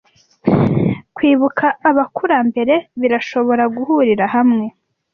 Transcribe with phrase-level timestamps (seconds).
[1.15, 4.65] Kwibuka abakurambere birashobora guhurira hamwe.